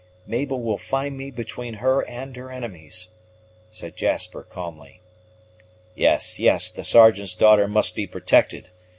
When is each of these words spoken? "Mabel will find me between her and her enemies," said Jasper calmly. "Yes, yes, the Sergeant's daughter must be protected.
"Mabel 0.25 0.59
will 0.63 0.79
find 0.79 1.15
me 1.15 1.29
between 1.29 1.75
her 1.75 2.01
and 2.09 2.35
her 2.35 2.49
enemies," 2.49 3.09
said 3.69 3.95
Jasper 3.95 4.41
calmly. 4.41 4.99
"Yes, 5.93 6.39
yes, 6.39 6.71
the 6.71 6.83
Sergeant's 6.83 7.35
daughter 7.35 7.67
must 7.67 7.95
be 7.95 8.07
protected. 8.07 8.71